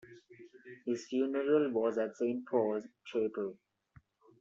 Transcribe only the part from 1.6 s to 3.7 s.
was at Saint Paul's Chapel.